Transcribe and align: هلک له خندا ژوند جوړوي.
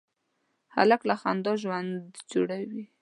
هلک 0.75 1.01
له 1.09 1.15
خندا 1.21 1.53
ژوند 1.63 2.01
جوړوي. 2.31 2.83